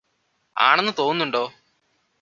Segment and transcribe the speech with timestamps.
[0.57, 1.43] ആണെന്ന് തോന്നുന്നുണ്ടോ